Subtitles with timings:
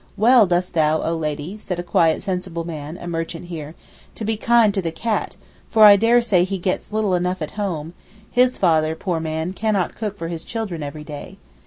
[0.17, 3.75] 'Well dost thou, oh Lady,' said a quiet, sensible man, a merchant here,
[4.15, 5.35] 'to be kind to the cat,
[5.69, 7.93] for I dare say he gets little enough at home;
[8.31, 11.37] his father, poor man, cannot cook for his children every day.